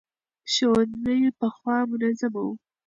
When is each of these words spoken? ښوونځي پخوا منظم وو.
ښوونځي 0.53 1.19
پخوا 1.39 1.77
منظم 1.89 2.33
وو. 2.43 2.51